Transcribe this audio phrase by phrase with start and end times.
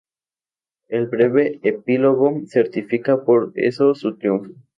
[0.87, 4.51] El breve epílogo certifica por eso su triunfo".